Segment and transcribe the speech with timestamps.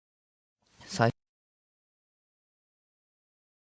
[0.79, 1.13] 咲いた花は悪い匂いがした。